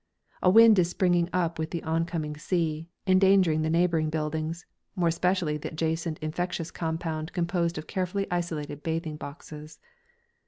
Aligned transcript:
A 0.41 0.49
wind 0.49 0.79
is 0.79 0.89
springing 0.89 1.29
up 1.31 1.59
with 1.59 1.69
the 1.69 1.83
oncoming 1.83 2.35
sea, 2.35 2.89
endangering 3.05 3.61
the 3.61 3.69
neighbouring 3.69 4.09
buildings, 4.09 4.65
more 4.95 5.09
especially 5.09 5.57
the 5.59 5.69
adjacent 5.71 6.17
infectious 6.23 6.71
compound 6.71 7.33
composed 7.33 7.77
of 7.77 7.85
carefully 7.85 8.25
isolated 8.31 8.81
bathing 8.81 9.15
boxes. 9.17 9.79